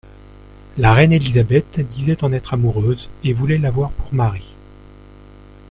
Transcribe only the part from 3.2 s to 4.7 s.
et voulait l'avoir pour mari.